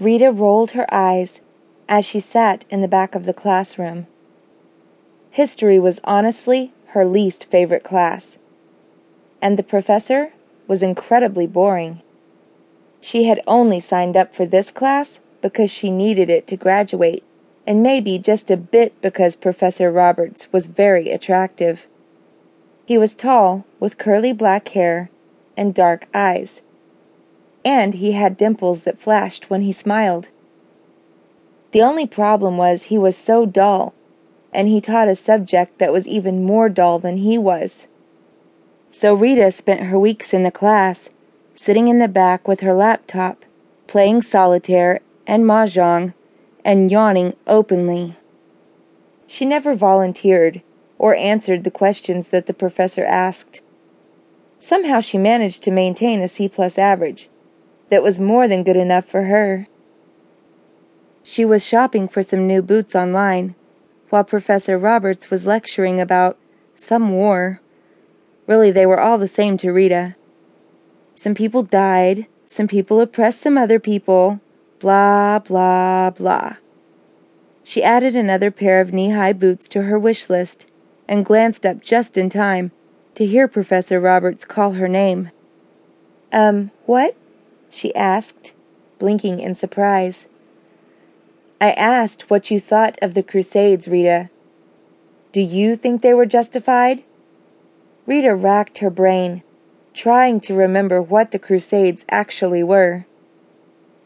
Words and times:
Rita 0.00 0.32
rolled 0.32 0.72
her 0.72 0.92
eyes 0.92 1.40
as 1.88 2.04
she 2.04 2.18
sat 2.18 2.64
in 2.68 2.80
the 2.80 2.88
back 2.88 3.14
of 3.14 3.24
the 3.24 3.34
classroom. 3.34 4.06
History 5.30 5.78
was 5.78 6.00
honestly 6.04 6.72
her 6.88 7.04
least 7.04 7.44
favorite 7.44 7.84
class, 7.84 8.38
and 9.40 9.56
the 9.56 9.62
professor 9.62 10.32
was 10.66 10.82
incredibly 10.82 11.46
boring. 11.46 12.02
She 13.00 13.24
had 13.24 13.40
only 13.46 13.80
signed 13.80 14.16
up 14.16 14.34
for 14.34 14.46
this 14.46 14.70
class 14.70 15.20
because 15.42 15.70
she 15.70 15.90
needed 15.90 16.30
it 16.30 16.46
to 16.48 16.56
graduate, 16.56 17.22
and 17.66 17.82
maybe 17.82 18.18
just 18.18 18.50
a 18.50 18.56
bit 18.56 19.00
because 19.00 19.36
Professor 19.36 19.92
Roberts 19.92 20.48
was 20.52 20.68
very 20.68 21.10
attractive. 21.10 21.86
He 22.86 22.98
was 22.98 23.14
tall, 23.14 23.66
with 23.78 23.98
curly 23.98 24.32
black 24.32 24.68
hair 24.68 25.10
and 25.56 25.74
dark 25.74 26.08
eyes, 26.14 26.62
and 27.64 27.94
he 27.94 28.12
had 28.12 28.36
dimples 28.36 28.82
that 28.82 29.00
flashed 29.00 29.48
when 29.48 29.62
he 29.62 29.72
smiled. 29.72 30.28
The 31.72 31.82
only 31.82 32.06
problem 32.06 32.56
was 32.56 32.84
he 32.84 32.98
was 32.98 33.16
so 33.16 33.46
dull, 33.46 33.94
and 34.52 34.68
he 34.68 34.80
taught 34.80 35.08
a 35.08 35.16
subject 35.16 35.78
that 35.78 35.92
was 35.92 36.06
even 36.06 36.44
more 36.44 36.68
dull 36.68 36.98
than 36.98 37.16
he 37.16 37.38
was. 37.38 37.86
So 38.90 39.14
Rita 39.14 39.50
spent 39.50 39.86
her 39.86 39.98
weeks 39.98 40.32
in 40.32 40.44
the 40.44 40.52
class, 40.52 41.10
sitting 41.54 41.88
in 41.88 41.98
the 41.98 42.08
back 42.08 42.46
with 42.46 42.60
her 42.60 42.72
laptop, 42.72 43.44
playing 43.86 44.22
solitaire 44.22 45.00
and 45.26 45.44
mahjong, 45.44 46.14
and 46.64 46.90
yawning 46.90 47.34
openly. 47.46 48.14
She 49.26 49.44
never 49.44 49.74
volunteered 49.74 50.62
or 50.98 51.16
answered 51.16 51.64
the 51.64 51.70
questions 51.70 52.28
that 52.28 52.46
the 52.46 52.54
professor 52.54 53.04
asked. 53.04 53.60
Somehow 54.60 55.00
she 55.00 55.18
managed 55.18 55.62
to 55.64 55.70
maintain 55.70 56.20
a 56.20 56.28
C 56.28 56.48
plus 56.48 56.78
average 56.78 57.28
that 57.94 58.02
was 58.02 58.18
more 58.18 58.48
than 58.48 58.64
good 58.64 58.76
enough 58.76 59.04
for 59.04 59.26
her. 59.26 59.68
She 61.22 61.44
was 61.44 61.64
shopping 61.64 62.08
for 62.08 62.24
some 62.24 62.44
new 62.44 62.60
boots 62.60 62.96
online 62.96 63.54
while 64.10 64.24
Professor 64.24 64.76
Roberts 64.76 65.30
was 65.30 65.46
lecturing 65.46 66.00
about 66.00 66.36
some 66.74 67.10
war. 67.10 67.60
Really, 68.48 68.72
they 68.72 68.84
were 68.84 68.98
all 68.98 69.16
the 69.16 69.28
same 69.28 69.56
to 69.58 69.70
Rita. 69.70 70.16
Some 71.14 71.36
people 71.36 71.62
died, 71.62 72.26
some 72.46 72.66
people 72.66 73.00
oppressed 73.00 73.40
some 73.40 73.56
other 73.56 73.78
people, 73.78 74.40
Blah, 74.80 75.38
blah, 75.38 76.10
blah. 76.10 76.56
She 77.62 77.80
added 77.80 78.16
another 78.16 78.50
pair 78.50 78.80
of 78.80 78.92
knee 78.92 79.10
high 79.10 79.34
boots 79.34 79.68
to 79.68 79.82
her 79.82 80.00
wish 80.00 80.28
list 80.28 80.66
and 81.06 81.24
glanced 81.24 81.64
up 81.64 81.80
just 81.80 82.18
in 82.18 82.28
time 82.28 82.72
to 83.14 83.24
hear 83.24 83.46
Professor 83.46 84.00
Roberts 84.00 84.44
call 84.44 84.72
her 84.72 84.88
name. 84.88 85.30
Um, 86.32 86.72
what? 86.86 87.16
She 87.74 87.92
asked, 87.96 88.52
blinking 89.00 89.40
in 89.40 89.52
surprise. 89.52 90.26
I 91.60 91.72
asked 91.72 92.30
what 92.30 92.48
you 92.48 92.60
thought 92.60 92.96
of 93.02 93.14
the 93.14 93.22
Crusades, 93.22 93.88
Rita. 93.88 94.30
Do 95.32 95.40
you 95.40 95.74
think 95.74 96.00
they 96.00 96.14
were 96.14 96.24
justified? 96.24 97.02
Rita 98.06 98.32
racked 98.32 98.78
her 98.78 98.90
brain, 98.90 99.42
trying 99.92 100.38
to 100.42 100.54
remember 100.54 101.02
what 101.02 101.32
the 101.32 101.38
Crusades 101.40 102.04
actually 102.08 102.62
were. 102.62 103.06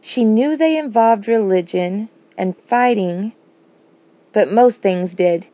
She 0.00 0.24
knew 0.24 0.56
they 0.56 0.78
involved 0.78 1.28
religion 1.28 2.08
and 2.38 2.56
fighting, 2.56 3.34
but 4.32 4.50
most 4.50 4.80
things 4.80 5.12
did. 5.12 5.46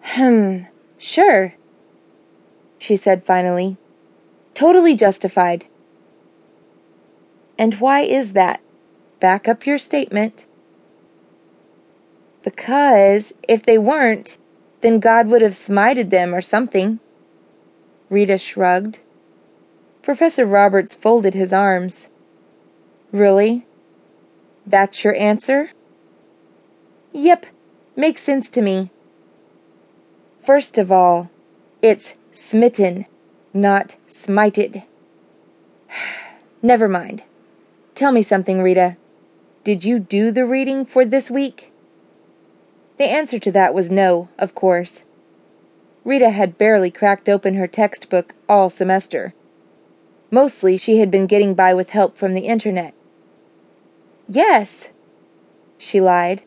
Hmm, 0.00 0.62
sure, 0.98 1.54
she 2.80 2.96
said 2.96 3.24
finally. 3.24 3.76
Totally 4.54 4.96
justified. 4.96 5.66
And 7.58 7.74
why 7.74 8.00
is 8.02 8.32
that? 8.34 8.60
Back 9.20 9.48
up 9.48 9.66
your 9.66 9.78
statement. 9.78 10.46
Because 12.42 13.32
if 13.48 13.62
they 13.62 13.78
weren't, 13.78 14.38
then 14.80 15.00
God 15.00 15.28
would 15.28 15.42
have 15.42 15.52
smited 15.52 16.10
them 16.10 16.34
or 16.34 16.40
something. 16.40 17.00
Rita 18.08 18.38
shrugged. 18.38 19.00
Professor 20.02 20.46
Roberts 20.46 20.94
folded 20.94 21.34
his 21.34 21.52
arms. 21.52 22.08
Really? 23.10 23.66
That's 24.66 25.02
your 25.02 25.16
answer? 25.16 25.70
Yep, 27.12 27.46
makes 27.96 28.22
sense 28.22 28.48
to 28.50 28.62
me. 28.62 28.90
First 30.44 30.78
of 30.78 30.92
all, 30.92 31.30
it's 31.82 32.14
smitten, 32.30 33.06
not 33.52 33.96
smited. 34.08 34.84
Never 36.62 36.88
mind. 36.88 37.22
Tell 37.96 38.12
me 38.12 38.22
something, 38.22 38.60
Rita. 38.60 38.98
Did 39.64 39.82
you 39.82 39.98
do 39.98 40.30
the 40.30 40.44
reading 40.44 40.84
for 40.84 41.06
this 41.06 41.30
week? 41.30 41.72
The 42.98 43.10
answer 43.10 43.38
to 43.38 43.50
that 43.52 43.72
was 43.72 43.90
no, 43.90 44.28
of 44.38 44.54
course. 44.54 45.04
Rita 46.04 46.28
had 46.28 46.58
barely 46.58 46.90
cracked 46.90 47.26
open 47.26 47.54
her 47.54 47.66
textbook 47.66 48.34
all 48.50 48.68
semester. 48.68 49.32
Mostly 50.30 50.76
she 50.76 50.98
had 50.98 51.10
been 51.10 51.26
getting 51.26 51.54
by 51.54 51.72
with 51.72 51.90
help 51.90 52.18
from 52.18 52.34
the 52.34 52.42
internet. 52.42 52.92
Yes, 54.28 54.90
she 55.78 55.98
lied. 55.98 56.42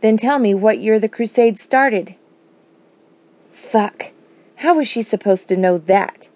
Then 0.00 0.16
tell 0.16 0.40
me 0.40 0.54
what 0.54 0.80
year 0.80 0.98
the 0.98 1.08
crusade 1.08 1.60
started. 1.60 2.16
Fuck. 3.52 4.10
How 4.56 4.74
was 4.74 4.88
she 4.88 5.02
supposed 5.02 5.48
to 5.50 5.56
know 5.56 5.78
that? 5.78 6.28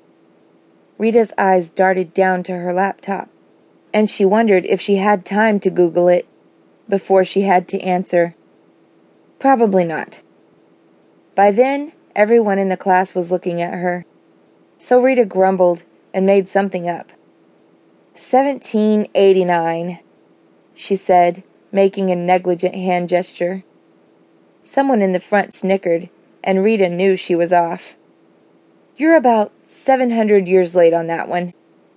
Rita's 0.96 1.32
eyes 1.36 1.70
darted 1.70 2.14
down 2.14 2.44
to 2.44 2.52
her 2.52 2.72
laptop, 2.72 3.28
and 3.94 4.10
she 4.10 4.24
wondered 4.24 4.66
if 4.66 4.80
she 4.80 4.96
had 4.96 5.24
time 5.24 5.60
to 5.60 5.70
Google 5.70 6.08
it 6.08 6.26
before 6.88 7.24
she 7.24 7.42
had 7.42 7.68
to 7.68 7.80
answer. 7.80 8.34
Probably 9.38 9.84
not. 9.84 10.20
By 11.36 11.52
then, 11.52 11.92
everyone 12.14 12.58
in 12.58 12.68
the 12.68 12.76
class 12.76 13.14
was 13.14 13.30
looking 13.30 13.62
at 13.62 13.74
her, 13.74 14.04
so 14.78 15.00
Rita 15.00 15.24
grumbled 15.24 15.84
and 16.12 16.26
made 16.26 16.48
something 16.48 16.88
up. 16.88 17.12
1789, 18.14 20.00
she 20.74 20.96
said, 20.96 21.44
making 21.70 22.10
a 22.10 22.16
negligent 22.16 22.74
hand 22.74 23.08
gesture. 23.08 23.62
Someone 24.64 25.02
in 25.02 25.12
the 25.12 25.20
front 25.20 25.54
snickered, 25.54 26.10
and 26.42 26.62
Rita 26.62 26.88
knew 26.88 27.16
she 27.16 27.34
was 27.34 27.52
off. 27.52 27.94
You're 28.96 29.16
about 29.16 29.52
700 29.64 30.48
years 30.48 30.74
late 30.74 30.92
on 30.92 31.06
that 31.08 31.28
one, 31.28 31.54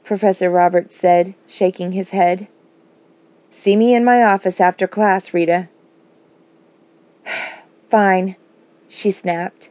Professor 0.07 0.49
Roberts 0.49 0.95
said, 0.95 1.35
shaking 1.47 1.91
his 1.91 2.11
head. 2.11 2.47
See 3.51 3.75
me 3.75 3.93
in 3.93 4.05
my 4.05 4.23
office 4.23 4.61
after 4.61 4.87
class, 4.87 5.33
Rita. 5.33 5.67
Fine, 7.89 8.37
she 8.87 9.11
snapped. 9.11 9.69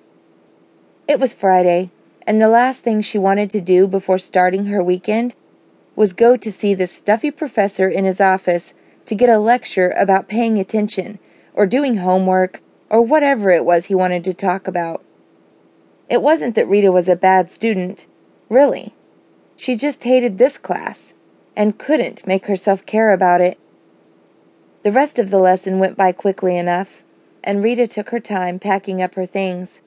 It 1.09 1.19
was 1.19 1.33
Friday, 1.33 1.91
and 2.27 2.39
the 2.39 2.51
last 2.51 2.83
thing 2.83 3.01
she 3.01 3.17
wanted 3.17 3.49
to 3.49 3.63
do 3.63 3.89
before 3.89 4.19
starting 4.19 4.67
her 4.67 4.83
weekend 4.83 5.35
was 5.95 6.13
go 6.13 6.37
to 6.37 6.53
see 6.53 6.75
the 6.75 6.87
stuffy 6.87 7.31
professor 7.31 7.89
in 7.89 8.05
his 8.05 8.21
office 8.21 8.75
to 9.07 9.15
get 9.15 9.31
a 9.31 9.39
lecture 9.39 9.89
about 9.93 10.29
paying 10.29 10.59
attention, 10.59 11.19
or 11.55 11.65
doing 11.65 11.97
homework, 11.97 12.61
or 12.91 13.01
whatever 13.01 13.53
it 13.53 13.65
was 13.65 13.87
he 13.87 13.95
wanted 13.95 14.23
to 14.25 14.35
talk 14.35 14.69
about. 14.69 15.03
It 16.11 16.21
wasn't 16.21 16.55
that 16.57 16.69
Rita 16.69 16.93
was 16.93 17.09
a 17.09 17.17
bad 17.17 17.51
student, 17.51 18.05
really. 18.51 18.96
She 19.57 19.77
just 19.77 20.05
hated 20.05 20.39
this 20.39 20.59
class, 20.59 21.15
and 21.57 21.79
couldn't 21.79 22.27
make 22.27 22.47
herself 22.47 22.85
care 22.85 23.13
about 23.13 23.41
it. 23.41 23.59
The 24.83 24.93
rest 24.93 25.19
of 25.19 25.31
the 25.31 25.39
lesson 25.39 25.79
went 25.79 25.97
by 25.97 26.13
quickly 26.13 26.57
enough, 26.57 27.03
and 27.43 27.63
Rita 27.63 27.87
took 27.87 28.11
her 28.11 28.21
time 28.21 28.59
packing 28.59 29.01
up 29.01 29.15
her 29.15 29.27
things. 29.27 29.81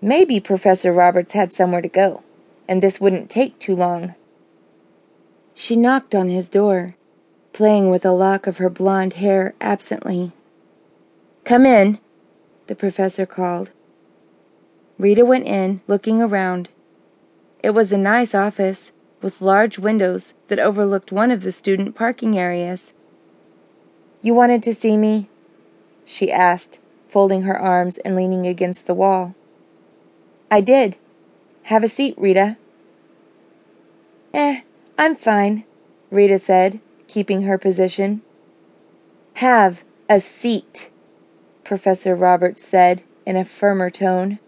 Maybe 0.00 0.38
Professor 0.40 0.92
Roberts 0.92 1.32
had 1.32 1.52
somewhere 1.52 1.80
to 1.80 1.88
go, 1.88 2.22
and 2.68 2.82
this 2.82 3.00
wouldn't 3.00 3.30
take 3.30 3.58
too 3.58 3.74
long. 3.74 4.14
She 5.54 5.76
knocked 5.76 6.14
on 6.14 6.28
his 6.28 6.48
door, 6.48 6.96
playing 7.52 7.90
with 7.90 8.04
a 8.04 8.12
lock 8.12 8.46
of 8.46 8.58
her 8.58 8.70
blonde 8.70 9.14
hair 9.14 9.54
absently. 9.60 10.32
Come 11.44 11.66
in, 11.66 11.98
the 12.66 12.74
professor 12.74 13.26
called. 13.26 13.70
Rita 14.98 15.24
went 15.24 15.46
in, 15.46 15.80
looking 15.86 16.20
around. 16.20 16.68
It 17.62 17.70
was 17.70 17.92
a 17.92 17.98
nice 17.98 18.34
office, 18.34 18.90
with 19.20 19.40
large 19.40 19.78
windows 19.78 20.34
that 20.48 20.58
overlooked 20.58 21.12
one 21.12 21.30
of 21.30 21.42
the 21.42 21.52
student 21.52 21.94
parking 21.94 22.36
areas. 22.36 22.92
You 24.20 24.34
wanted 24.34 24.62
to 24.64 24.74
see 24.74 24.96
me? 24.96 25.28
she 26.04 26.32
asked, 26.32 26.80
folding 27.08 27.42
her 27.42 27.58
arms 27.58 27.98
and 27.98 28.16
leaning 28.16 28.46
against 28.46 28.86
the 28.86 28.94
wall. 28.94 29.34
I 30.50 30.60
did. 30.60 30.96
Have 31.64 31.84
a 31.84 31.88
seat, 31.88 32.14
Rita. 32.18 32.56
Eh, 34.34 34.62
I'm 34.98 35.14
fine, 35.14 35.64
Rita 36.10 36.38
said, 36.38 36.80
keeping 37.06 37.42
her 37.42 37.58
position. 37.58 38.22
Have 39.34 39.84
a 40.08 40.18
seat, 40.18 40.90
Professor 41.64 42.16
Roberts 42.16 42.62
said 42.62 43.02
in 43.24 43.36
a 43.36 43.44
firmer 43.44 43.88
tone. 43.88 44.40